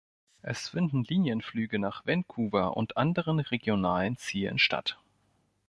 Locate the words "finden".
0.69-1.03